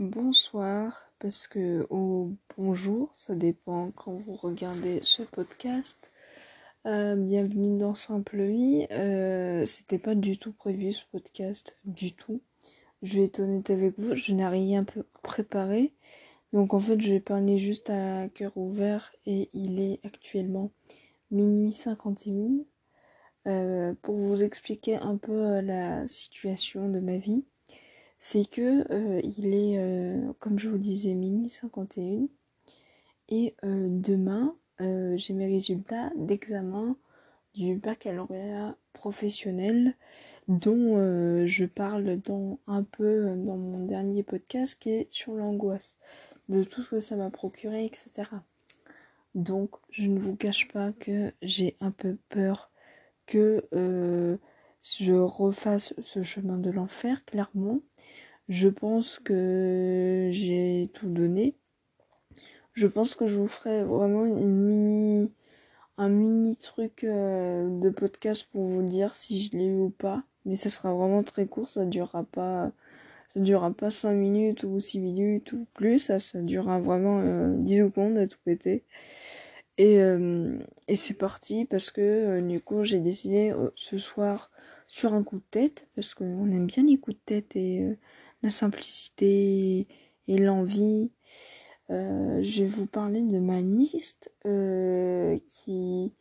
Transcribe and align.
bonsoir, 0.00 1.04
parce 1.18 1.46
que 1.46 1.86
au 1.90 2.32
bonjour, 2.56 3.10
ça 3.14 3.34
dépend 3.34 3.90
quand 3.90 4.14
vous 4.14 4.34
regardez 4.34 5.00
ce 5.02 5.22
podcast. 5.22 6.10
Euh, 6.86 7.14
bienvenue 7.16 7.78
dans 7.78 7.94
Simple 7.94 8.42
Vie. 8.44 8.86
Euh, 8.92 9.66
C'était 9.66 9.98
pas 9.98 10.14
du 10.14 10.38
tout 10.38 10.52
prévu 10.52 10.94
ce 10.94 11.04
podcast, 11.12 11.76
du 11.84 12.12
tout. 12.12 12.40
Je 13.02 13.18
vais 13.18 13.24
être 13.26 13.40
honnête 13.40 13.68
avec 13.68 13.98
vous, 13.98 14.14
je 14.14 14.32
n'ai 14.32 14.48
rien 14.48 14.86
préparé. 15.22 15.92
Donc 16.54 16.72
en 16.72 16.80
fait, 16.80 16.98
je 16.98 17.12
vais 17.12 17.20
parler 17.20 17.58
juste 17.58 17.90
à 17.90 18.28
cœur 18.30 18.56
ouvert 18.56 19.12
et 19.26 19.50
il 19.52 19.80
est 19.80 20.00
actuellement 20.02 20.70
minuit 21.30 21.74
51. 21.74 22.64
Euh, 23.46 23.94
pour 24.02 24.16
vous 24.16 24.42
expliquer 24.42 24.96
un 24.96 25.16
peu 25.16 25.32
euh, 25.32 25.62
la 25.62 26.06
situation 26.06 26.90
de 26.90 27.00
ma 27.00 27.16
vie 27.16 27.44
c'est 28.22 28.46
que 28.48 28.84
euh, 28.92 29.20
il 29.24 29.54
est, 29.54 29.78
euh, 29.78 30.32
comme 30.40 30.58
je 30.58 30.68
vous 30.68 30.76
disais, 30.76 31.14
minuit 31.14 31.48
51. 31.48 32.28
Et 33.30 33.56
euh, 33.64 33.88
demain, 33.88 34.54
j'ai 34.78 35.34
mes 35.34 35.46
résultats 35.46 36.10
d'examen 36.16 36.96
du 37.54 37.76
baccalauréat 37.76 38.76
professionnel 38.94 39.94
dont 40.48 40.96
je 41.46 41.66
parle 41.66 42.16
dans 42.16 42.58
un 42.66 42.82
peu 42.82 43.34
dans 43.36 43.58
mon 43.58 43.84
dernier 43.84 44.22
podcast 44.22 44.78
qui 44.80 44.90
est 44.90 45.12
sur 45.12 45.34
l'angoisse 45.34 45.98
de 46.48 46.64
tout 46.64 46.80
ce 46.80 46.90
que 46.90 47.00
ça 47.00 47.14
m'a 47.16 47.30
procuré, 47.30 47.84
etc. 47.84 48.30
Donc 49.34 49.76
je 49.90 50.08
ne 50.08 50.18
vous 50.18 50.34
cache 50.34 50.66
pas 50.68 50.92
que 50.92 51.30
j'ai 51.42 51.76
un 51.80 51.90
peu 51.90 52.16
peur 52.30 52.70
que 53.26 53.68
je 54.82 55.12
refasse 55.12 55.94
ce 56.00 56.22
chemin 56.22 56.58
de 56.58 56.70
l'enfer, 56.70 57.24
clairement. 57.24 57.80
Je 58.48 58.68
pense 58.68 59.18
que 59.18 60.28
j'ai 60.32 60.90
tout 60.94 61.08
donné. 61.08 61.54
Je 62.72 62.86
pense 62.86 63.14
que 63.14 63.26
je 63.26 63.38
vous 63.38 63.48
ferai 63.48 63.84
vraiment 63.84 64.24
une 64.24 64.56
mini, 64.56 65.32
un 65.98 66.08
mini 66.08 66.56
truc 66.56 67.04
euh, 67.04 67.68
de 67.80 67.90
podcast 67.90 68.48
pour 68.50 68.64
vous 68.64 68.82
dire 68.82 69.14
si 69.14 69.42
je 69.42 69.56
l'ai 69.56 69.66
eu 69.66 69.80
ou 69.80 69.90
pas. 69.90 70.24
Mais 70.46 70.56
ça 70.56 70.70
sera 70.70 70.94
vraiment 70.94 71.22
très 71.22 71.46
court, 71.46 71.68
ça 71.68 71.84
durera 71.84 72.24
pas, 72.24 72.72
ça 73.34 73.40
durera 73.40 73.70
pas 73.72 73.90
5 73.90 74.12
minutes 74.12 74.64
ou 74.64 74.80
6 74.80 75.00
minutes 75.00 75.52
ou 75.52 75.66
plus, 75.74 75.98
ça, 75.98 76.18
ça 76.18 76.40
durera 76.40 76.80
vraiment 76.80 77.20
euh, 77.20 77.56
10 77.58 77.78
secondes 77.78 78.16
à 78.16 78.26
tout 78.26 78.38
péter. 78.44 78.84
Et, 79.78 79.98
euh, 79.98 80.58
c'est 80.94 81.14
parti 81.14 81.64
parce 81.66 81.90
que 81.90 82.00
euh, 82.00 82.40
du 82.40 82.60
coup 82.60 82.84
j'ai 82.84 83.00
décidé 83.00 83.54
ce 83.76 83.98
soir 83.98 84.50
sur 84.90 85.14
un 85.14 85.22
coup 85.22 85.36
de 85.36 85.44
tête, 85.52 85.86
parce 85.94 86.14
qu'on 86.14 86.50
aime 86.50 86.66
bien 86.66 86.82
les 86.82 86.98
coups 86.98 87.16
de 87.16 87.22
tête 87.24 87.54
et 87.54 87.80
euh, 87.80 87.96
la 88.42 88.50
simplicité 88.50 89.86
et 90.26 90.36
l'envie. 90.36 91.12
Euh, 91.90 92.42
je 92.42 92.64
vais 92.64 92.68
vous 92.68 92.86
parler 92.86 93.22
de 93.22 93.38
ma 93.38 93.60
liste 93.60 94.32
euh, 94.46 95.38
qui, 95.46 96.12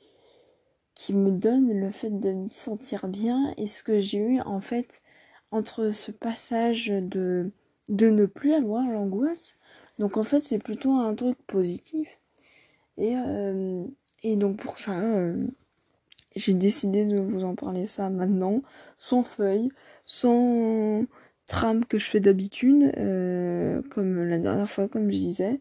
qui 0.94 1.16
me 1.16 1.32
donne 1.32 1.74
le 1.74 1.90
fait 1.90 2.12
de 2.12 2.32
me 2.32 2.50
sentir 2.52 3.08
bien 3.08 3.56
et 3.58 3.66
ce 3.66 3.82
que 3.82 3.98
j'ai 3.98 4.20
eu 4.20 4.40
en 4.42 4.60
fait 4.60 5.02
entre 5.50 5.88
ce 5.88 6.12
passage 6.12 6.90
de, 6.90 7.52
de 7.88 8.10
ne 8.12 8.28
plus 8.28 8.54
avoir 8.54 8.88
l'angoisse. 8.88 9.58
Donc 9.98 10.16
en 10.16 10.24
fait 10.24 10.42
c'est 10.42 10.60
plutôt 10.60 10.92
un 10.92 11.16
truc 11.16 11.40
positif. 11.48 12.20
Et, 12.98 13.16
et 14.22 14.36
donc 14.36 14.58
pour 14.58 14.78
ça, 14.78 14.94
j'ai 16.36 16.54
décidé 16.54 17.06
de 17.06 17.20
vous 17.20 17.44
en 17.44 17.56
parler 17.56 17.86
ça 17.86 18.10
maintenant, 18.10 18.62
sans 18.98 19.24
feuille, 19.24 19.70
sans 20.06 21.06
trame 21.48 21.86
que 21.86 21.98
je 21.98 22.06
fais 22.06 22.20
d'habitude, 22.20 22.94
euh, 22.98 23.82
comme 23.90 24.24
la 24.24 24.40
dernière 24.40 24.70
fois, 24.70 24.88
comme 24.88 25.12
je 25.12 25.18
disais. 25.18 25.60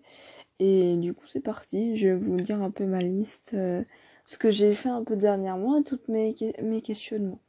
Et 0.60 0.96
du 0.96 1.14
coup, 1.14 1.26
c'est 1.26 1.40
parti. 1.40 1.96
Je 1.96 2.08
vais 2.08 2.14
vous 2.14 2.36
dire 2.36 2.62
un 2.62 2.70
peu 2.70 2.84
ma 2.84 3.00
liste, 3.00 3.52
euh, 3.54 3.82
ce 4.26 4.38
que 4.38 4.50
j'ai 4.50 4.74
fait 4.74 4.88
un 4.90 5.04
peu 5.04 5.16
dernièrement 5.16 5.78
et 5.78 5.84
tous 5.84 6.00
mes, 6.08 6.34
mes 6.62 6.82
questionnements. 6.82 7.40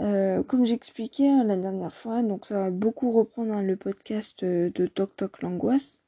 Euh, 0.00 0.42
comme 0.42 0.66
j'expliquais 0.66 1.28
hein, 1.28 1.44
la 1.44 1.56
dernière 1.56 1.92
fois, 1.92 2.22
donc 2.22 2.46
ça 2.46 2.54
va 2.58 2.70
beaucoup 2.70 3.10
reprendre 3.10 3.52
hein, 3.52 3.62
le 3.62 3.76
podcast 3.76 4.44
de 4.44 4.86
Toc 4.86 5.16
Toc 5.16 5.42
l'angoisse. 5.42 5.98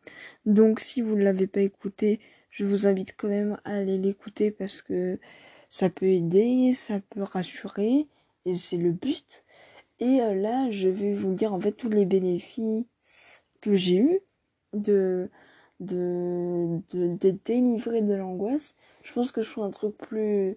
Donc 0.47 0.81
si 0.81 1.03
vous 1.03 1.17
ne 1.17 1.23
l'avez 1.23 1.47
pas 1.47 1.61
écouté, 1.61 2.21
je 2.51 2.65
vous 2.65 2.87
invite 2.87 3.15
quand 3.17 3.29
même 3.29 3.59
à 3.65 3.77
aller 3.77 3.99
l'écouter 3.99 4.51
parce 4.51 4.83
que 4.83 5.19
ça 5.75 5.91
peut 5.91 6.07
aider, 6.07 6.73
ça 6.73 7.01
peut 7.01 7.25
rassurer, 7.25 8.07
et 8.47 8.55
c'est 8.55 8.77
le 8.77 8.93
but. 8.93 9.43
Et 9.99 10.21
euh, 10.21 10.33
là, 10.33 10.71
je 10.71 10.89
vais 10.89 11.13
vous 11.13 11.33
dire 11.33 11.53
en 11.53 11.59
fait 11.59 11.73
tous 11.73 11.89
les 11.89 12.05
bénéfices 12.05 13.43
que 13.61 13.75
j'ai 13.75 13.97
eu 13.97 14.21
de 14.73 15.29
de, 15.81 16.81
de, 16.93 17.31
délivrer 17.45 18.03
de 18.03 18.15
l'angoisse. 18.15 18.77
Je 19.03 19.13
pense 19.13 19.33
que 19.33 19.43
je 19.43 19.51
fais 19.51 19.63
un 19.63 19.71
truc 19.71 19.97
plus 19.99 20.57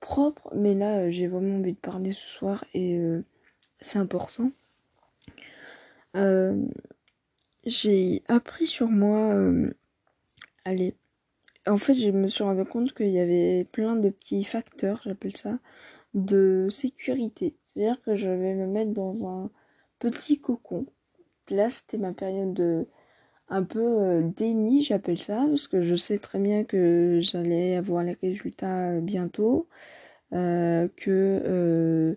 propre, 0.00 0.50
mais 0.54 0.74
là, 0.74 0.98
euh, 0.98 1.10
j'ai 1.10 1.28
vraiment 1.28 1.56
envie 1.56 1.72
de 1.72 1.78
parler 1.78 2.12
ce 2.12 2.26
soir 2.26 2.62
et 2.74 2.98
euh, 2.98 3.24
c'est 3.80 3.98
important. 3.98 4.50
j'ai 7.64 8.22
appris 8.28 8.66
sur 8.66 8.88
moi, 8.88 9.34
allez, 10.66 10.94
en 11.68 11.76
fait, 11.76 11.94
je 11.94 12.10
me 12.10 12.26
suis 12.28 12.44
rendu 12.44 12.64
compte 12.64 12.92
qu'il 12.94 13.10
y 13.10 13.20
avait 13.20 13.64
plein 13.72 13.96
de 13.96 14.08
petits 14.10 14.44
facteurs, 14.44 15.02
j'appelle 15.04 15.36
ça, 15.36 15.58
de 16.14 16.68
sécurité. 16.70 17.56
C'est-à-dire 17.64 18.00
que 18.02 18.16
je 18.16 18.28
vais 18.28 18.54
me 18.54 18.66
mettre 18.66 18.92
dans 18.92 19.26
un 19.26 19.50
petit 19.98 20.40
cocon. 20.40 20.86
Là, 21.50 21.70
c'était 21.70 21.98
ma 21.98 22.12
période 22.12 22.54
de 22.54 22.86
un 23.50 23.62
peu 23.62 23.80
euh, 23.80 24.22
déni, 24.22 24.82
j'appelle 24.82 25.20
ça, 25.20 25.46
parce 25.48 25.68
que 25.68 25.82
je 25.82 25.94
sais 25.94 26.18
très 26.18 26.38
bien 26.38 26.64
que 26.64 27.18
j'allais 27.22 27.76
avoir 27.76 28.04
les 28.04 28.16
résultats 28.20 28.90
euh, 28.90 29.00
bientôt, 29.00 29.68
euh, 30.34 30.88
que 30.96 32.16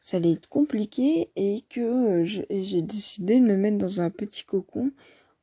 ça 0.00 0.18
allait 0.18 0.32
être 0.32 0.48
compliqué 0.48 1.30
et 1.36 1.62
que 1.68 2.24
j'ai 2.24 2.82
décidé 2.82 3.40
de 3.40 3.44
me 3.46 3.56
mettre 3.56 3.78
dans 3.78 4.00
un 4.00 4.10
petit 4.10 4.44
cocon 4.44 4.92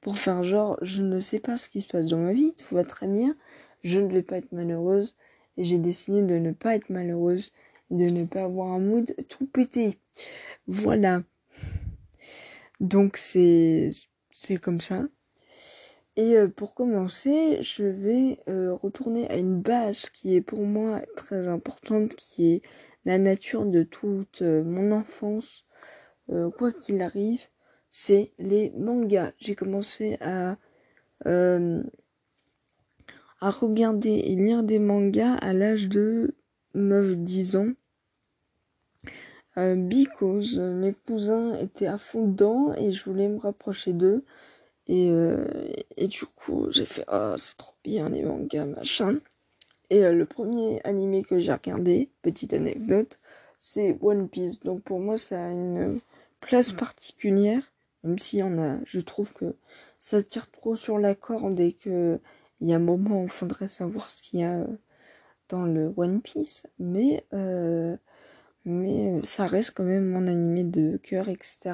pour 0.05 0.19
faire 0.19 0.43
genre 0.43 0.77
je 0.83 1.01
ne 1.01 1.19
sais 1.19 1.39
pas 1.39 1.57
ce 1.57 1.67
qui 1.67 1.81
se 1.81 1.87
passe 1.87 2.05
dans 2.05 2.19
ma 2.19 2.31
vie, 2.31 2.53
tout 2.53 2.75
va 2.75 2.83
très 2.83 3.07
bien, 3.07 3.35
je 3.83 3.99
ne 3.99 4.07
vais 4.07 4.21
pas 4.21 4.37
être 4.37 4.51
malheureuse 4.51 5.15
j'ai 5.57 5.79
décidé 5.79 6.21
de 6.21 6.35
ne 6.35 6.51
pas 6.51 6.75
être 6.75 6.89
malheureuse, 6.89 7.51
de 7.89 8.05
ne 8.05 8.25
pas 8.25 8.43
avoir 8.43 8.73
un 8.73 8.79
mood 8.79 9.15
tout 9.29 9.45
pété. 9.47 9.99
Voilà. 10.67 11.23
Donc 12.79 13.17
c'est 13.17 13.89
c'est 14.31 14.57
comme 14.57 14.81
ça. 14.81 15.07
Et 16.17 16.37
euh, 16.37 16.47
pour 16.47 16.75
commencer, 16.75 17.61
je 17.61 17.83
vais 17.83 18.39
euh, 18.47 18.73
retourner 18.73 19.27
à 19.29 19.37
une 19.37 19.61
base 19.61 20.09
qui 20.09 20.35
est 20.35 20.41
pour 20.41 20.61
moi 20.65 21.01
très 21.15 21.47
importante, 21.47 22.15
qui 22.15 22.53
est 22.53 22.61
la 23.05 23.17
nature 23.17 23.65
de 23.65 23.83
toute 23.83 24.41
euh, 24.41 24.63
mon 24.63 24.91
enfance, 24.91 25.65
quoi 26.57 26.71
qu'il 26.71 27.01
arrive 27.01 27.47
c'est 27.97 28.33
les 28.39 28.71
mangas. 28.71 29.31
J'ai 29.37 29.55
commencé 29.55 30.17
à, 30.19 30.57
euh, 31.27 31.81
à 33.39 33.49
regarder 33.49 34.09
et 34.09 34.35
lire 34.35 34.63
des 34.63 34.79
mangas 34.79 35.35
à 35.35 35.53
l'âge 35.53 35.87
de 35.87 36.35
9-10 36.75 37.55
ans. 37.55 37.71
Euh, 39.57 39.75
because 39.75 40.59
mes 40.59 40.93
cousins 41.07 41.57
étaient 41.57 41.87
à 41.87 41.97
fond 41.97 42.27
dedans 42.27 42.73
et 42.73 42.91
je 42.91 43.01
voulais 43.05 43.29
me 43.29 43.39
rapprocher 43.39 43.93
d'eux. 43.93 44.25
Et, 44.87 45.09
euh, 45.09 45.47
et 45.95 46.09
du 46.09 46.25
coup, 46.25 46.67
j'ai 46.71 46.85
fait 46.85 47.05
oh, 47.09 47.35
c'est 47.37 47.55
trop 47.55 47.75
bien 47.81 48.09
les 48.09 48.23
mangas, 48.23 48.65
machin. 48.65 49.19
Et 49.89 50.01
le 50.01 50.25
premier 50.25 50.81
animé 50.83 51.23
que 51.23 51.39
j'ai 51.39 51.53
regardé, 51.53 52.09
petite 52.23 52.51
anecdote, 52.51 53.19
c'est 53.55 53.97
One 54.01 54.27
Piece. 54.27 54.59
Donc 54.59 54.81
pour 54.83 54.99
moi, 54.99 55.15
ça 55.15 55.45
a 55.45 55.49
une 55.49 56.01
place 56.41 56.73
particulière. 56.73 57.71
Même 58.05 58.19
si 58.19 58.43
on 58.43 58.61
a, 58.61 58.77
je 58.85 58.99
trouve 58.99 59.33
que 59.33 59.55
ça 59.99 60.21
tire 60.21 60.49
trop 60.51 60.75
sur 60.75 60.99
la 60.99 61.15
corde 61.15 61.59
et 61.59 61.73
que 61.73 62.19
il 62.61 62.69
y 62.69 62.73
a 62.73 62.77
un 62.77 62.79
moment 62.79 63.21
où 63.21 63.23
il 63.25 63.29
faudrait 63.29 63.67
savoir 63.67 64.09
ce 64.09 64.21
qu'il 64.21 64.39
y 64.41 64.43
a 64.43 64.65
dans 65.49 65.65
le 65.65 65.93
One 65.97 66.21
Piece, 66.21 66.67
mais 66.79 67.25
euh, 67.33 67.97
mais 68.65 69.21
ça 69.23 69.47
reste 69.47 69.71
quand 69.75 69.83
même 69.83 70.07
mon 70.07 70.27
animé 70.27 70.63
de 70.63 70.97
cœur, 70.97 71.29
etc. 71.29 71.73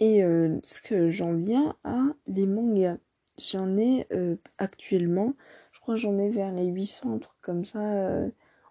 Et 0.00 0.24
euh, 0.24 0.58
ce 0.62 0.80
que 0.80 1.10
j'en 1.10 1.34
viens 1.34 1.76
à 1.84 2.00
les 2.26 2.46
mangas. 2.46 2.98
J'en 3.38 3.76
ai 3.76 4.06
euh, 4.12 4.36
actuellement, 4.58 5.34
je 5.72 5.80
crois 5.80 5.96
j'en 5.96 6.18
ai 6.18 6.30
vers 6.30 6.52
les 6.52 6.66
800, 6.66 7.18
trucs 7.18 7.40
comme 7.40 7.64
ça 7.64 7.80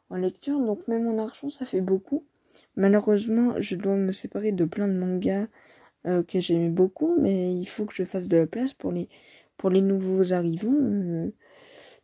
en 0.10 0.16
lecture. 0.16 0.60
Donc 0.60 0.88
même 0.88 1.08
en 1.08 1.18
argent, 1.18 1.50
ça 1.50 1.66
fait 1.66 1.82
beaucoup. 1.82 2.24
Malheureusement, 2.76 3.56
je 3.60 3.76
dois 3.76 3.96
me 3.96 4.12
séparer 4.12 4.52
de 4.54 4.66
plein 4.66 4.88
de 4.88 4.94
mangas 4.94 5.48
euh, 6.06 6.24
que 6.24 6.40
j'aimais 6.40 6.70
beaucoup, 6.70 7.16
mais 7.20 7.54
il 7.54 7.66
faut 7.66 7.86
que 7.86 7.94
je 7.94 8.04
fasse 8.04 8.28
de 8.28 8.38
la 8.38 8.48
place 8.48 8.74
pour 8.74 8.92
les, 8.92 9.08
pour 9.58 9.70
les 9.70 9.82
nouveaux 9.82 10.34
arrivants 10.34 10.74
euh, 10.74 11.30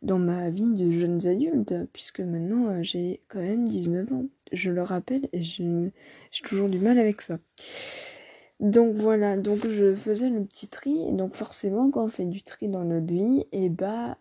dans 0.02 0.18
ma 0.18 0.50
vie 0.50 0.72
de 0.72 0.90
jeunes 0.90 1.26
adultes, 1.26 1.74
puisque 1.92 2.20
maintenant 2.20 2.68
euh, 2.68 2.82
j'ai 2.82 3.20
quand 3.28 3.40
même 3.40 3.66
19 3.66 4.12
ans. 4.12 4.24
Je 4.52 4.70
le 4.70 4.82
rappelle 4.82 5.28
et 5.32 5.42
j'ai 5.42 5.92
toujours 6.44 6.68
du 6.68 6.78
mal 6.78 6.98
avec 6.98 7.20
ça. 7.22 7.38
Donc 8.60 8.96
voilà, 8.96 9.36
donc 9.36 9.68
je 9.68 9.94
faisais 9.94 10.30
le 10.30 10.44
petit 10.44 10.68
tri. 10.68 11.08
Et 11.08 11.12
donc 11.12 11.34
forcément, 11.34 11.90
quand 11.90 12.04
on 12.04 12.08
fait 12.08 12.24
du 12.24 12.42
tri 12.42 12.68
dans 12.68 12.84
notre 12.84 13.12
vie, 13.12 13.46
et 13.52 13.66
eh 13.66 13.68
bah 13.68 14.18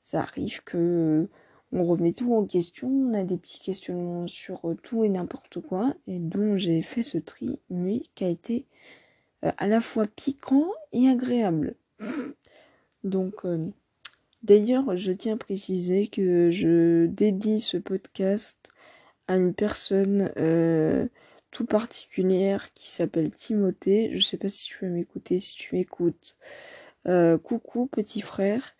ça 0.00 0.20
arrive 0.20 0.62
que 0.64 1.28
on 1.72 1.84
remet 1.84 2.12
tout 2.12 2.34
en 2.34 2.44
question. 2.44 2.88
On 2.88 3.14
a 3.14 3.24
des 3.24 3.36
petits 3.36 3.60
questionnements 3.60 4.26
sur 4.26 4.60
tout 4.82 5.04
et 5.04 5.08
n'importe 5.08 5.60
quoi. 5.60 5.94
Et 6.06 6.18
donc 6.18 6.56
j'ai 6.58 6.82
fait 6.82 7.02
ce 7.02 7.18
tri, 7.18 7.58
lui, 7.70 8.10
qui 8.14 8.24
a 8.24 8.28
été 8.28 8.66
euh, 9.44 9.52
à 9.58 9.66
la 9.66 9.80
fois 9.80 10.06
piquant 10.06 10.72
et 10.92 11.08
agréable. 11.08 11.76
Donc 13.04 13.44
euh, 13.44 13.64
d'ailleurs, 14.42 14.96
je 14.96 15.12
tiens 15.12 15.34
à 15.34 15.38
préciser 15.38 16.08
que 16.08 16.50
je 16.50 17.06
dédie 17.06 17.60
ce 17.60 17.76
podcast 17.76 18.58
à 19.28 19.36
une 19.36 19.54
personne 19.54 20.30
tout 21.56 21.64
particulière 21.64 22.72
qui 22.74 22.90
s'appelle 22.90 23.30
Timothée. 23.30 24.10
Je 24.12 24.22
sais 24.22 24.36
pas 24.36 24.48
si 24.48 24.66
tu 24.66 24.84
veux 24.84 24.90
m'écouter, 24.90 25.38
si 25.38 25.54
tu 25.56 25.74
m'écoutes. 25.74 26.36
Euh, 27.08 27.38
coucou 27.38 27.86
petit 27.86 28.20
frère. 28.20 28.74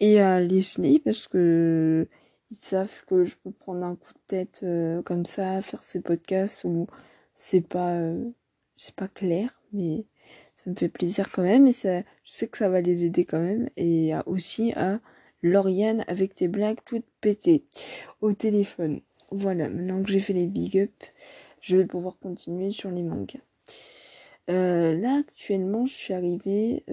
Et 0.00 0.20
à 0.20 0.40
Leslie 0.40 1.00
parce 1.00 1.28
que 1.28 2.08
ils 2.54 2.64
savent 2.64 3.04
que 3.06 3.24
je 3.24 3.36
peux 3.36 3.50
prendre 3.50 3.84
un 3.84 3.96
coup 3.96 4.12
de 4.12 4.20
tête 4.26 4.60
euh, 4.62 5.02
comme 5.02 5.26
ça, 5.26 5.60
faire 5.60 5.82
ces 5.82 6.00
podcasts 6.00 6.64
où 6.64 6.86
c'est 7.34 7.60
pas 7.60 7.94
euh, 7.94 8.30
c'est 8.76 8.94
pas 8.94 9.08
clair, 9.08 9.60
mais 9.72 10.06
ça 10.54 10.70
me 10.70 10.76
fait 10.76 10.88
plaisir 10.88 11.30
quand 11.32 11.42
même 11.42 11.66
et 11.66 11.72
ça 11.72 12.00
je 12.00 12.32
sais 12.32 12.48
que 12.48 12.58
ça 12.58 12.68
va 12.68 12.80
les 12.80 13.04
aider 13.04 13.24
quand 13.24 13.40
même 13.40 13.68
et 13.76 14.12
aussi 14.26 14.72
à 14.74 15.00
Lauriane 15.42 16.04
avec 16.08 16.34
tes 16.34 16.48
blagues 16.48 16.78
toutes 16.84 17.06
pétées 17.20 17.64
au 18.20 18.32
téléphone. 18.32 19.00
Voilà, 19.30 19.68
maintenant 19.68 20.02
que 20.02 20.10
j'ai 20.10 20.20
fait 20.20 20.32
les 20.32 20.46
big 20.46 20.78
up, 20.78 21.04
je 21.60 21.76
vais 21.76 21.86
pouvoir 21.86 22.18
continuer 22.18 22.70
sur 22.70 22.90
les 22.90 23.02
mangas. 23.02 23.40
Euh, 24.50 24.94
là, 24.96 25.18
actuellement, 25.20 25.86
je 25.86 25.94
suis 25.94 26.14
arrivée 26.14 26.84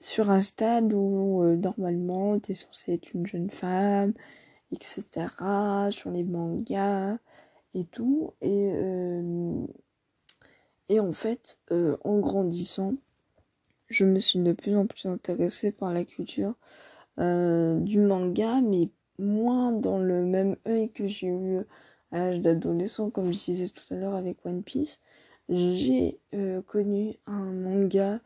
sur 0.00 0.30
un 0.30 0.40
stade 0.40 0.92
où 0.92 1.42
euh, 1.42 1.56
normalement, 1.56 2.38
tu 2.40 2.52
es 2.52 2.54
censée 2.54 2.94
être 2.94 3.12
une 3.14 3.26
jeune 3.26 3.50
femme, 3.50 4.12
etc. 4.72 5.26
Sur 5.90 6.10
les 6.10 6.24
mangas 6.24 7.18
et 7.74 7.84
tout. 7.84 8.32
Et, 8.40 8.72
et 10.88 11.00
en 11.00 11.12
fait, 11.12 11.58
en 11.70 12.18
grandissant, 12.20 12.94
je 13.88 14.04
me 14.04 14.20
suis 14.20 14.38
de 14.40 14.52
plus 14.52 14.76
en 14.76 14.86
plus 14.86 15.06
intéressée 15.06 15.72
par 15.72 15.92
la 15.92 16.04
culture 16.04 16.54
du 17.18 17.98
manga, 17.98 18.60
mais 18.62 18.88
moins 19.18 19.72
dans 19.72 19.98
le 19.98 20.24
même 20.24 20.56
œil 20.66 20.90
que 20.90 21.06
j'ai 21.06 21.28
eu 21.28 21.58
à 22.12 22.18
l'âge 22.18 22.40
d'adolescent, 22.40 23.10
comme 23.10 23.32
je 23.32 23.38
disais 23.38 23.68
tout 23.68 23.82
à 23.92 23.96
l'heure 23.96 24.14
avec 24.14 24.44
One 24.44 24.62
Piece, 24.62 25.00
j'ai 25.48 26.18
euh, 26.34 26.62
connu 26.62 27.16
un 27.26 27.44
manga 27.52 28.14
euh, 28.14 28.18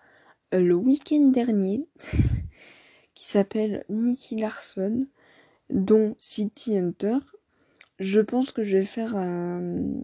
le 0.52 0.74
week-end 0.74 1.28
dernier 1.28 1.86
qui 3.14 3.26
s'appelle 3.26 3.84
Nicky 3.88 4.36
Larson, 4.36 5.06
dont 5.70 6.14
City 6.18 6.76
Hunter. 6.76 7.18
Je 7.98 8.20
pense 8.20 8.50
que 8.50 8.62
je 8.62 8.78
vais 8.78 8.84
faire 8.84 9.16
un, 9.16 10.02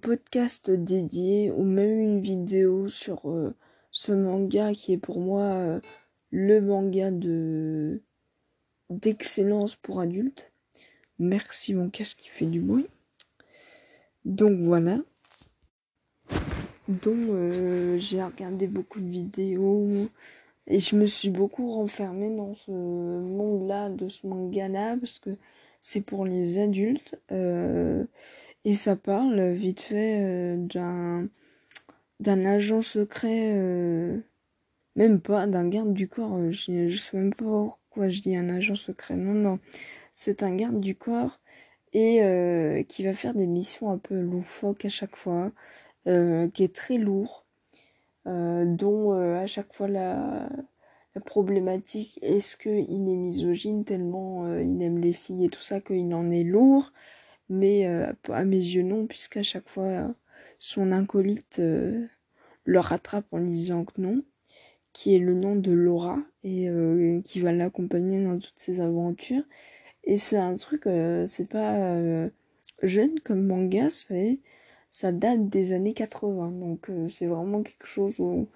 podcast 0.00 0.70
dédié 0.70 1.50
ou 1.52 1.62
même 1.62 1.98
une 1.98 2.20
vidéo 2.20 2.88
sur 2.88 3.30
euh, 3.30 3.54
ce 3.90 4.12
manga 4.12 4.72
qui 4.72 4.92
est 4.92 4.98
pour 4.98 5.20
moi 5.20 5.80
le 6.30 6.60
manga 6.60 7.10
de 7.10 8.02
d'excellence 8.90 9.76
pour 9.76 10.00
adultes. 10.00 10.50
Merci 11.18 11.74
mon 11.74 11.90
casque 11.90 12.18
qui 12.18 12.28
fait 12.28 12.46
du 12.46 12.60
bruit. 12.60 12.86
Donc 14.24 14.60
voilà. 14.60 14.98
Donc 16.88 17.16
euh, 17.28 17.98
j'ai 17.98 18.22
regardé 18.22 18.66
beaucoup 18.66 19.00
de 19.00 19.08
vidéos 19.08 20.08
et 20.66 20.80
je 20.80 20.96
me 20.96 21.04
suis 21.06 21.30
beaucoup 21.30 21.70
renfermée 21.70 22.34
dans 22.34 22.54
ce 22.54 22.70
monde-là, 22.70 23.90
de 23.90 24.08
ce 24.08 24.26
manga-là, 24.26 24.96
parce 24.98 25.18
que 25.18 25.30
c'est 25.80 26.00
pour 26.00 26.24
les 26.26 26.58
adultes. 26.58 27.20
Euh, 27.32 28.04
et 28.64 28.74
ça 28.74 28.96
parle 28.96 29.52
vite 29.52 29.82
fait 29.82 30.20
euh, 30.22 30.56
d'un 30.58 31.28
d'un 32.20 32.44
agent 32.46 32.82
secret, 32.82 33.54
même 34.96 35.20
pas 35.20 35.46
d'un 35.46 35.68
garde 35.68 35.92
du 35.94 36.08
corps. 36.08 36.50
Je, 36.50 36.88
je 36.88 36.98
sais 36.98 37.16
même 37.16 37.34
pas 37.34 37.44
pourquoi 37.44 38.08
je 38.08 38.20
dis 38.20 38.36
un 38.36 38.48
agent 38.48 38.74
secret. 38.76 39.16
Non, 39.16 39.34
non 39.34 39.58
c'est 40.14 40.42
un 40.42 40.54
garde 40.56 40.80
du 40.80 40.96
corps 40.96 41.38
et 41.92 42.84
qui 42.88 43.04
va 43.04 43.14
faire 43.14 43.34
des 43.34 43.46
missions 43.46 43.90
un 43.90 43.98
peu 43.98 44.20
loufoques 44.20 44.84
à 44.84 44.88
chaque 44.88 45.16
fois, 45.16 45.52
euh, 46.08 46.48
qui 46.48 46.64
est 46.64 46.74
très 46.74 46.98
lourd, 46.98 47.44
euh, 48.26 48.64
dont 48.64 49.12
à 49.12 49.46
chaque 49.46 49.72
fois 49.72 49.88
la, 49.88 50.48
problématique 51.24 52.20
est-ce 52.22 52.56
qu'il 52.56 53.08
est 53.08 53.16
misogyne 53.16 53.84
tellement 53.84 54.56
il 54.60 54.80
aime 54.82 54.98
les 54.98 55.12
filles 55.12 55.46
et 55.46 55.48
tout 55.48 55.60
ça 55.60 55.80
qu'il 55.80 56.14
en 56.14 56.30
est 56.30 56.44
lourd, 56.44 56.92
mais 57.48 57.86
à 57.86 58.44
mes 58.44 58.56
yeux 58.56 58.84
non, 58.84 59.06
puisqu'à 59.06 59.42
chaque 59.42 59.68
fois 59.68 60.14
son 60.60 60.92
incolite 60.92 61.58
le 61.58 62.78
rattrape 62.78 63.26
en 63.32 63.38
lui 63.38 63.50
disant 63.50 63.84
que 63.84 64.00
non 64.00 64.22
qui 64.92 65.16
est 65.16 65.18
le 65.18 65.34
nom 65.34 65.56
de 65.56 65.72
Laura 65.72 66.18
et 66.44 66.68
qui 67.24 67.40
va 67.40 67.50
l'accompagner 67.52 68.22
dans 68.22 68.38
toutes 68.38 68.58
ses 68.58 68.80
aventures. 68.80 69.42
Et 70.08 70.16
c'est 70.16 70.38
un 70.38 70.56
truc, 70.56 70.86
euh, 70.86 71.26
c'est 71.26 71.48
pas 71.48 71.76
euh, 71.76 72.30
jeune 72.82 73.20
comme 73.20 73.46
manga, 73.46 73.90
c'est, 73.90 74.38
ça 74.88 75.12
date 75.12 75.48
des 75.48 75.72
années 75.72 75.94
80. 75.94 76.52
Donc 76.52 76.90
euh, 76.90 77.08
c'est 77.08 77.26
vraiment 77.26 77.62
quelque 77.62 77.86
chose 77.86 78.18
où, 78.18 78.48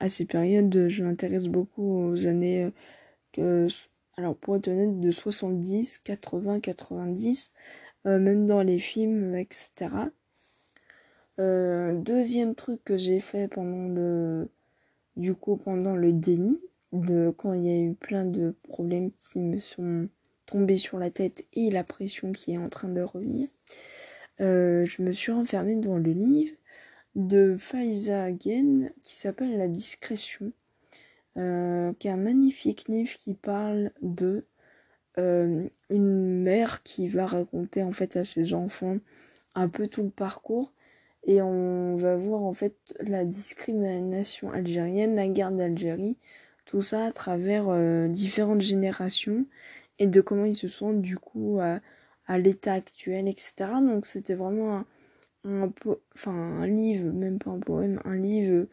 à 0.00 0.08
ces 0.08 0.26
périodes, 0.26 0.88
je 0.88 1.04
m'intéresse 1.04 1.46
beaucoup 1.48 2.10
aux 2.10 2.26
années 2.26 2.70
que, 3.32 3.66
alors 4.16 4.36
pour 4.36 4.56
être 4.56 4.68
honnête, 4.68 5.00
de 5.00 5.10
70, 5.10 5.98
80, 5.98 6.60
90, 6.60 7.52
même 8.04 8.46
dans 8.46 8.62
les 8.62 8.78
films, 8.78 9.34
etc. 9.36 9.90
deuxième 11.38 12.54
truc 12.54 12.84
que 12.84 12.98
j'ai 12.98 13.20
fait 13.20 13.48
pendant 13.48 13.88
le, 13.88 14.50
du 15.16 15.34
coup, 15.34 15.56
pendant 15.56 15.96
le 15.96 16.12
déni, 16.12 16.60
de 16.92 17.32
quand 17.36 17.54
il 17.54 17.64
y 17.64 17.70
a 17.70 17.78
eu 17.78 17.94
plein 17.94 18.24
de 18.24 18.54
problèmes 18.64 19.12
qui 19.12 19.38
me 19.38 19.58
sont 19.58 20.08
tomber 20.46 20.76
sur 20.76 20.98
la 20.98 21.10
tête 21.10 21.46
et 21.54 21.70
la 21.70 21.84
pression 21.84 22.32
qui 22.32 22.52
est 22.52 22.58
en 22.58 22.68
train 22.68 22.88
de 22.88 23.00
revenir, 23.00 23.48
euh, 24.40 24.84
je 24.84 25.02
me 25.02 25.12
suis 25.12 25.32
renfermée 25.32 25.76
dans 25.76 25.98
le 25.98 26.12
livre 26.12 26.56
de 27.14 27.56
Faiza 27.58 28.24
Again 28.24 28.88
qui 29.02 29.14
s'appelle 29.14 29.58
La 29.58 29.68
discrétion, 29.68 30.52
euh, 31.36 31.92
qui 31.98 32.08
est 32.08 32.12
un 32.12 32.16
magnifique 32.16 32.88
livre 32.88 33.12
qui 33.18 33.34
parle 33.34 33.90
de 34.00 34.46
euh, 35.18 35.68
une 35.90 36.42
mère 36.42 36.82
qui 36.82 37.08
va 37.08 37.26
raconter 37.26 37.82
en 37.82 37.92
fait 37.92 38.16
à 38.16 38.24
ses 38.24 38.54
enfants 38.54 38.96
un 39.54 39.68
peu 39.68 39.86
tout 39.86 40.02
le 40.02 40.10
parcours 40.10 40.72
et 41.26 41.42
on 41.42 41.96
va 41.96 42.16
voir 42.16 42.42
en 42.42 42.54
fait 42.54 42.76
la 43.00 43.24
discrimination 43.24 44.50
algérienne, 44.50 45.14
la 45.14 45.28
guerre 45.28 45.52
d'Algérie, 45.52 46.16
tout 46.64 46.80
ça 46.80 47.04
à 47.04 47.12
travers 47.12 47.66
différentes 48.08 48.62
générations 48.62 49.46
et 49.98 50.06
de 50.06 50.20
comment 50.20 50.46
ils 50.46 50.56
se 50.56 50.68
sentent 50.68 51.02
du 51.02 51.18
coup 51.18 51.60
à, 52.32 52.38
l'état 52.38 52.74
actuel, 52.74 53.28
etc. 53.28 53.54
Donc 53.82 54.06
c'était 54.06 54.34
vraiment 54.34 54.84
un, 55.44 55.72
enfin, 56.14 56.32
un 56.32 56.66
livre, 56.66 57.12
même 57.12 57.38
pas 57.38 57.50
un 57.50 57.60
poème, 57.60 58.00
un 58.04 58.16
livre 58.16 58.66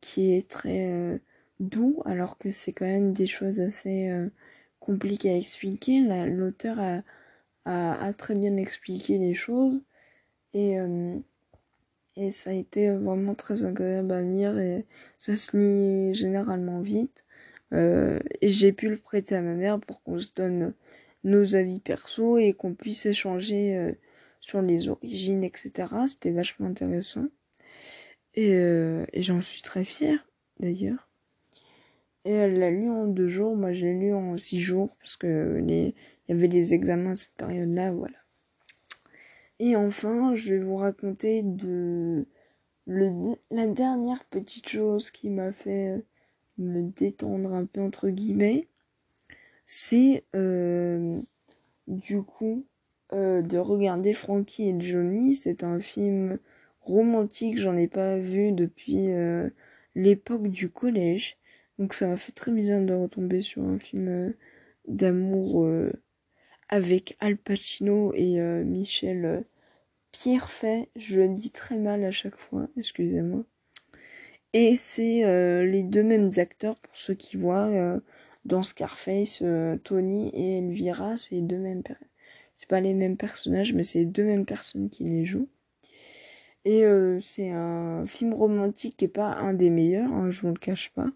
qui 0.00 0.32
est 0.32 0.48
très 0.48 0.86
euh, 0.92 1.18
doux, 1.60 2.02
alors 2.06 2.38
que 2.38 2.50
c'est 2.50 2.72
quand 2.72 2.86
même 2.86 3.12
des 3.12 3.26
choses 3.26 3.60
assez 3.60 4.08
euh, 4.10 4.28
compliquées 4.80 5.30
à 5.30 5.36
expliquer. 5.36 6.00
L'auteur 6.26 6.78
a, 7.64 8.12
très 8.14 8.34
bien 8.34 8.56
expliqué 8.56 9.18
les 9.18 9.34
choses 9.34 9.80
et, 10.54 10.78
euh, 10.80 11.18
et 12.16 12.30
ça 12.30 12.50
a 12.50 12.52
été 12.52 12.90
vraiment 12.90 13.34
très 13.34 13.64
agréable 13.64 14.12
à 14.12 14.22
lire 14.22 14.58
et 14.58 14.86
ça 15.16 15.34
se 15.34 15.56
lit 15.56 16.14
généralement 16.14 16.80
vite. 16.80 17.24
Et 17.72 18.48
j'ai 18.48 18.72
pu 18.72 18.88
le 18.88 18.96
prêter 18.96 19.34
à 19.36 19.42
ma 19.42 19.54
mère 19.54 19.80
pour 19.80 20.02
qu'on 20.02 20.18
se 20.18 20.28
donne 20.34 20.72
nos 21.26 21.56
avis 21.56 21.80
perso 21.80 22.38
et 22.38 22.54
qu'on 22.54 22.74
puisse 22.74 23.04
échanger 23.04 23.76
euh, 23.76 23.92
sur 24.40 24.62
les 24.62 24.88
origines, 24.88 25.44
etc. 25.44 25.72
C'était 26.06 26.30
vachement 26.30 26.68
intéressant. 26.68 27.26
Et, 28.34 28.54
euh, 28.54 29.04
et 29.12 29.22
j'en 29.22 29.42
suis 29.42 29.60
très 29.60 29.84
fière, 29.84 30.26
d'ailleurs. 30.60 31.08
Et 32.24 32.32
elle 32.32 32.58
l'a 32.58 32.70
lu 32.70 32.88
en 32.90 33.06
deux 33.06 33.28
jours, 33.28 33.56
moi 33.56 33.72
j'ai 33.72 33.92
lu 33.92 34.12
en 34.12 34.36
six 34.36 34.60
jours, 34.60 34.96
parce 35.00 35.16
que 35.16 35.62
il 35.66 35.92
y 36.28 36.32
avait 36.32 36.48
des 36.48 36.74
examens 36.74 37.12
à 37.12 37.14
cette 37.14 37.34
période-là, 37.34 37.92
voilà. 37.92 38.16
Et 39.58 39.76
enfin, 39.76 40.34
je 40.34 40.54
vais 40.54 40.60
vous 40.60 40.76
raconter 40.76 41.42
de 41.42 42.26
la 42.86 43.66
dernière 43.66 44.24
petite 44.24 44.68
chose 44.68 45.10
qui 45.10 45.30
m'a 45.30 45.52
fait 45.52 46.02
me 46.58 46.82
détendre 46.82 47.52
un 47.52 47.64
peu 47.64 47.80
entre 47.80 48.08
guillemets, 48.10 48.68
c'est 49.66 50.24
euh, 50.34 51.20
du 51.88 52.22
coup 52.22 52.66
euh, 53.12 53.42
de 53.42 53.58
regarder 53.58 54.12
Frankie 54.12 54.68
et 54.68 54.80
Johnny. 54.80 55.34
C'est 55.34 55.64
un 55.64 55.80
film 55.80 56.38
romantique, 56.80 57.58
j'en 57.58 57.76
ai 57.76 57.88
pas 57.88 58.16
vu 58.16 58.52
depuis 58.52 59.10
euh, 59.10 59.50
l'époque 59.94 60.48
du 60.48 60.70
collège. 60.70 61.38
Donc 61.78 61.94
ça 61.94 62.06
m'a 62.06 62.16
fait 62.16 62.32
très 62.32 62.52
bizarre 62.52 62.82
de 62.82 62.94
retomber 62.94 63.42
sur 63.42 63.62
un 63.62 63.78
film 63.78 64.32
d'amour 64.88 65.68
avec 66.68 67.16
Al 67.20 67.36
Pacino 67.36 68.12
et 68.14 68.38
Michel 68.64 69.44
Pierrefait. 70.12 70.88
Je 70.96 71.16
le 71.20 71.28
dis 71.28 71.50
très 71.50 71.76
mal 71.76 72.02
à 72.04 72.10
chaque 72.10 72.38
fois, 72.38 72.68
excusez-moi. 72.78 73.44
Et 74.54 74.76
c'est 74.76 75.24
les 75.66 75.82
deux 75.82 76.02
mêmes 76.02 76.30
acteurs 76.38 76.76
pour 76.76 76.96
ceux 76.96 77.14
qui 77.14 77.36
voient 77.36 78.00
dans 78.46 78.62
Scarface, 78.62 79.42
Tony 79.84 80.30
et 80.34 80.58
Elvira, 80.58 81.16
c'est 81.16 81.40
deux 81.40 81.58
mêmes 81.58 81.82
c'est 82.56 82.68
pas 82.68 82.80
les 82.80 82.94
mêmes 82.94 83.18
personnages, 83.18 83.74
mais 83.74 83.82
c'est 83.82 84.06
deux 84.06 84.24
mêmes 84.24 84.46
personnes 84.46 84.88
qui 84.88 85.04
les 85.04 85.24
jouent. 85.26 85.48
Et 86.64 86.84
euh, 86.84 87.20
c'est 87.20 87.50
un 87.50 88.06
film 88.06 88.34
romantique 88.34 88.96
qui 88.96 89.04
est 89.04 89.08
pas 89.08 89.34
un 89.34 89.54
des 89.54 89.70
meilleurs, 89.70 90.12
hein, 90.12 90.30
je 90.30 90.40
vous 90.40 90.48
le 90.48 90.54
cache 90.54 90.90
pas, 90.92 91.06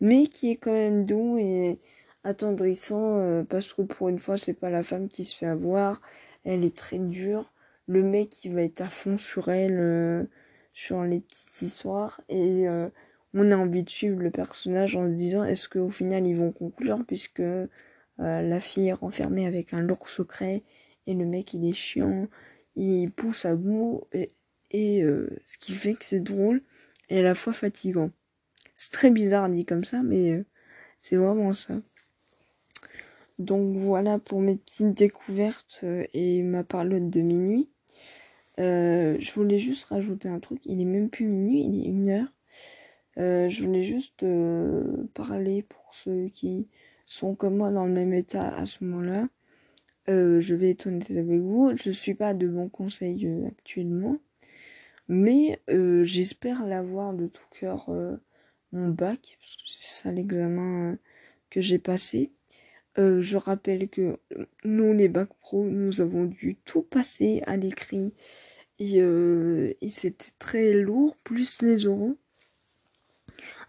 mais 0.00 0.26
qui 0.26 0.50
est 0.50 0.56
quand 0.56 0.72
même 0.72 1.04
doux 1.04 1.38
et 1.38 1.78
attendrissant 2.24 3.18
euh, 3.18 3.44
parce 3.44 3.72
que 3.74 3.82
pour 3.82 4.08
une 4.08 4.18
fois 4.18 4.36
c'est 4.38 4.54
pas 4.54 4.70
la 4.70 4.82
femme 4.82 5.08
qui 5.08 5.24
se 5.24 5.36
fait 5.36 5.46
avoir, 5.46 6.00
elle 6.44 6.64
est 6.64 6.76
très 6.76 6.98
dure, 6.98 7.52
le 7.86 8.02
mec 8.02 8.44
il 8.44 8.54
va 8.54 8.62
être 8.62 8.80
à 8.80 8.88
fond 8.88 9.18
sur 9.18 9.48
elle, 9.50 9.78
euh, 9.78 10.24
sur 10.72 11.04
les 11.04 11.20
petites 11.20 11.62
histoires 11.62 12.20
et 12.28 12.66
on 13.38 13.50
a 13.50 13.56
envie 13.56 13.84
de 13.84 13.90
suivre 13.90 14.20
le 14.20 14.30
personnage 14.30 14.96
en 14.96 15.06
se 15.06 15.14
disant 15.14 15.44
est-ce 15.44 15.68
qu'au 15.68 15.88
final 15.88 16.26
ils 16.26 16.36
vont 16.36 16.52
conclure 16.52 17.04
puisque 17.06 17.42
la 18.18 18.60
fille 18.60 18.88
est 18.88 18.92
renfermée 18.94 19.46
avec 19.46 19.72
un 19.72 19.80
lourd 19.80 20.08
secret 20.08 20.62
et 21.08 21.14
le 21.14 21.24
mec 21.24 21.54
il 21.54 21.68
est 21.68 21.72
chiant, 21.72 22.28
il 22.76 23.10
pousse 23.10 23.44
à 23.44 23.56
bout 23.56 24.04
et, 24.70 25.02
euh, 25.02 25.28
ce 25.44 25.58
qui 25.58 25.72
fait 25.72 25.94
que 25.94 26.04
c'est 26.04 26.20
drôle 26.20 26.62
et 27.08 27.18
à 27.18 27.22
la 27.22 27.34
fois 27.34 27.52
fatigant. 27.52 28.10
C'est 28.74 28.92
très 28.92 29.10
bizarre 29.10 29.48
dit 29.48 29.64
comme 29.64 29.84
ça, 29.84 30.02
mais 30.02 30.32
euh, 30.32 30.44
c'est 31.00 31.16
vraiment 31.16 31.52
ça. 31.52 31.74
Donc 33.38 33.76
voilà 33.76 34.18
pour 34.18 34.40
mes 34.40 34.56
petites 34.56 34.94
découvertes 34.94 35.80
euh, 35.82 36.04
et 36.12 36.42
ma 36.42 36.62
parlotte 36.62 37.10
de 37.10 37.20
minuit. 37.20 37.68
je 38.58 39.32
voulais 39.32 39.58
juste 39.58 39.86
rajouter 39.86 40.28
un 40.28 40.38
truc, 40.38 40.60
il 40.66 40.80
est 40.80 40.84
même 40.84 41.08
plus 41.08 41.26
minuit, 41.26 41.64
il 41.64 41.80
est 41.80 41.88
une 41.88 42.10
heure. 42.10 42.32
Je 43.18 43.62
voulais 43.62 43.82
juste 43.82 44.24
parler 45.14 45.62
pour 45.62 45.94
ceux 45.94 46.28
qui 46.28 46.68
sont 47.06 47.34
comme 47.34 47.56
moi 47.56 47.70
dans 47.70 47.86
le 47.86 47.92
même 47.92 48.14
état 48.14 48.54
à 48.56 48.66
ce 48.66 48.84
moment-là. 48.84 49.28
Euh, 50.08 50.40
je 50.40 50.54
vais 50.54 50.70
être 50.70 50.86
honnête 50.86 51.10
avec 51.10 51.40
vous, 51.40 51.72
je 51.76 51.90
suis 51.90 52.14
pas 52.14 52.32
de 52.32 52.48
bons 52.48 52.70
conseils 52.70 53.26
euh, 53.26 53.46
actuellement, 53.48 54.18
mais 55.08 55.60
euh, 55.70 56.02
j'espère 56.04 56.66
l'avoir 56.66 57.12
de 57.14 57.26
tout 57.26 57.44
cœur 57.50 57.90
mon 58.72 58.88
bac, 58.90 59.38
parce 59.40 59.56
que 59.56 59.62
c'est 59.66 60.02
ça 60.02 60.12
l'examen 60.12 60.98
que 61.50 61.60
j'ai 61.60 61.78
passé. 61.78 62.32
je 62.96 63.36
rappelle 63.36 63.88
que 63.88 64.18
nous, 64.64 64.92
les 64.94 65.08
bacs 65.08 65.34
pro, 65.40 65.64
nous 65.64 66.00
avons 66.00 66.24
dû 66.26 66.56
tout 66.64 66.82
passer 66.82 67.42
à 67.46 67.56
l'écrit 67.56 68.14
et, 68.78 68.98
et 68.98 69.90
c'était 69.90 70.32
très 70.38 70.74
lourd, 70.74 71.16
plus 71.24 71.62
les 71.62 71.86
oraux. 71.86 72.18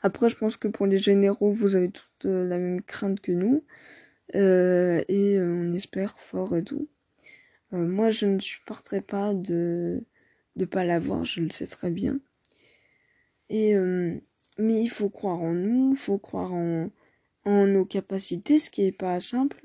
Après, 0.01 0.29
je 0.29 0.35
pense 0.35 0.57
que 0.57 0.67
pour 0.67 0.85
les 0.85 0.97
généraux, 0.97 1.51
vous 1.51 1.75
avez 1.75 1.89
toute 1.89 2.25
la 2.25 2.57
même 2.57 2.81
crainte 2.81 3.19
que 3.19 3.31
nous. 3.31 3.63
Euh, 4.35 5.03
et 5.07 5.37
euh, 5.37 5.47
on 5.47 5.73
espère 5.73 6.19
fort 6.19 6.55
et 6.55 6.63
tout. 6.63 6.87
Euh, 7.73 7.87
moi, 7.87 8.11
je 8.11 8.25
ne 8.25 8.39
supporterai 8.39 9.01
pas 9.01 9.33
de 9.33 10.03
ne 10.55 10.65
pas 10.65 10.83
l'avoir, 10.83 11.23
je 11.23 11.41
le 11.41 11.49
sais 11.49 11.67
très 11.67 11.89
bien. 11.89 12.19
Et 13.49 13.75
mais 14.59 14.83
il 14.83 14.89
faut 14.89 15.09
croire 15.09 15.41
en 15.41 15.53
nous, 15.53 15.93
il 15.93 15.97
faut 15.97 16.19
croire 16.19 16.53
en, 16.53 16.91
en 17.45 17.65
nos 17.65 17.85
capacités, 17.85 18.59
ce 18.59 18.69
qui 18.69 18.83
n'est 18.83 18.91
pas 18.91 19.19
simple. 19.19 19.61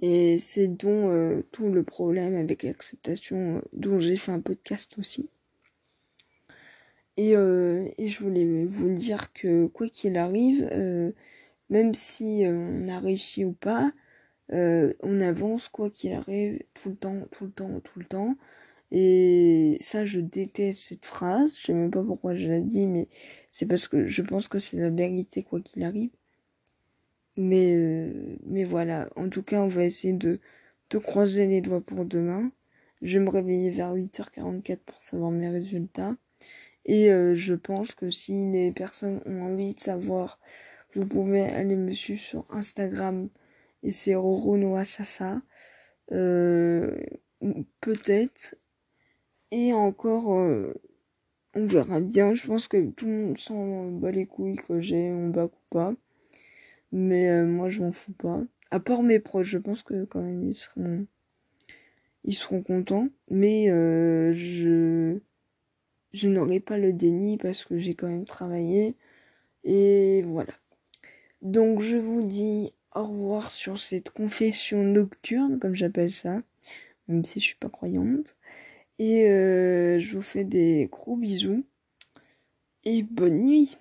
Et 0.00 0.38
c'est 0.38 0.68
dont 0.68 1.42
tout 1.52 1.70
le 1.70 1.84
problème 1.84 2.34
avec 2.34 2.64
l'acceptation, 2.64 3.62
dont 3.72 4.00
j'ai 4.00 4.16
fait 4.16 4.32
un 4.32 4.40
podcast 4.40 4.96
aussi. 4.98 5.28
Et, 7.16 7.32
et, 7.32 8.08
je 8.08 8.22
voulais 8.22 8.64
vous 8.66 8.92
dire 8.92 9.32
que 9.32 9.66
quoi 9.66 9.88
qu'il 9.88 10.16
arrive, 10.16 10.68
même 11.70 11.94
si 11.94 12.46
euh, 12.46 12.52
on 12.52 12.88
a 12.88 12.98
réussi 12.98 13.44
ou 13.44 13.52
pas, 13.52 13.92
euh, 14.52 14.94
on 15.02 15.20
avance 15.20 15.68
quoi 15.68 15.90
qu'il 15.90 16.12
arrive 16.12 16.62
tout 16.74 16.90
le 16.90 16.96
temps, 16.96 17.26
tout 17.30 17.46
le 17.46 17.50
temps, 17.52 17.80
tout 17.80 17.98
le 17.98 18.04
temps. 18.06 18.36
Et 18.92 19.76
ça, 19.80 20.04
je 20.04 20.20
déteste 20.20 20.80
cette 20.88 21.06
phrase. 21.06 21.54
Je 21.56 21.66
sais 21.66 21.72
même 21.74 21.90
pas 21.90 22.04
pourquoi 22.04 22.34
je 22.34 22.48
la 22.48 22.60
dis, 22.60 22.86
mais 22.86 23.08
c'est 23.52 23.66
parce 23.66 23.88
que 23.88 24.06
je 24.06 24.22
pense 24.22 24.48
que 24.48 24.58
c'est 24.58 24.76
la 24.78 24.90
vérité 24.90 25.42
quoi 25.42 25.60
qu'il 25.60 25.84
arrive. 25.84 26.10
Mais, 27.36 27.74
euh, 27.74 28.36
mais 28.46 28.64
voilà. 28.64 29.08
En 29.16 29.28
tout 29.28 29.42
cas, 29.42 29.60
on 29.60 29.68
va 29.68 29.84
essayer 29.84 30.12
de, 30.14 30.40
de 30.90 30.98
croiser 30.98 31.46
les 31.46 31.60
doigts 31.60 31.80
pour 31.80 32.04
demain. 32.04 32.52
Je 33.02 33.18
vais 33.18 33.24
me 33.24 33.30
réveiller 33.30 33.70
vers 33.70 33.94
8h44 33.94 34.78
pour 34.86 35.02
savoir 35.02 35.30
mes 35.30 35.48
résultats. 35.48 36.16
Et 36.86 37.08
je 37.34 37.54
pense 37.54 37.94
que 37.94 38.10
si 38.10 38.50
les 38.50 38.70
personnes 38.70 39.20
ont 39.26 39.42
envie 39.42 39.74
de 39.74 39.80
savoir 39.80 40.38
vous 40.94 41.06
pouvez 41.06 41.42
aller 41.42 41.74
me 41.76 41.92
suivre 41.92 42.20
sur 42.20 42.46
Instagram 42.50 43.28
et 43.82 43.90
c'est 43.92 44.14
Roro 44.14 44.56
Noah 44.56 44.84
Sasa. 44.84 45.42
Euh, 46.12 46.96
peut-être. 47.80 48.56
Et 49.50 49.72
encore, 49.72 50.38
euh, 50.38 50.72
on 51.54 51.66
verra 51.66 52.00
bien. 52.00 52.34
Je 52.34 52.46
pense 52.46 52.68
que 52.68 52.90
tout 52.90 53.06
le 53.06 53.12
monde 53.12 53.38
s'en 53.38 53.90
bat 53.90 54.10
les 54.10 54.26
couilles 54.26 54.56
que 54.56 54.80
j'ai 54.80 55.10
on 55.10 55.28
bac 55.28 55.50
ou 55.52 55.62
pas. 55.70 55.94
Mais 56.92 57.28
euh, 57.28 57.44
moi, 57.44 57.70
je 57.70 57.80
m'en 57.80 57.92
fous 57.92 58.12
pas. 58.12 58.42
À 58.70 58.78
part 58.78 59.02
mes 59.02 59.18
proches, 59.18 59.48
je 59.48 59.58
pense 59.58 59.82
que 59.82 60.04
quand 60.04 60.22
même 60.22 60.44
ils 60.44 60.54
seront, 60.54 61.06
ils 62.24 62.34
seront 62.34 62.62
contents. 62.62 63.08
Mais 63.30 63.66
je, 63.66 65.18
je 66.14 66.28
n'aurai 66.28 66.60
pas 66.60 66.78
le 66.78 66.92
déni 66.92 67.36
parce 67.36 67.64
que 67.64 67.76
j'ai 67.76 67.94
quand 67.94 68.06
même 68.06 68.24
travaillé. 68.24 68.94
Et 69.64 70.22
voilà. 70.22 70.52
Donc 71.42 71.80
je 71.80 71.96
vous 71.96 72.22
dis 72.22 72.72
au 72.94 73.04
revoir 73.04 73.50
sur 73.50 73.78
cette 73.80 74.10
confession 74.10 74.84
nocturne, 74.84 75.58
comme 75.58 75.74
j'appelle 75.74 76.12
ça, 76.12 76.40
même 77.08 77.24
si 77.24 77.40
je 77.40 77.46
suis 77.46 77.56
pas 77.56 77.68
croyante. 77.68 78.36
Et 79.00 79.28
euh, 79.28 79.98
je 79.98 80.14
vous 80.14 80.22
fais 80.22 80.44
des 80.44 80.88
gros 80.90 81.16
bisous. 81.16 81.64
Et 82.84 83.02
bonne 83.02 83.40
nuit 83.40 83.76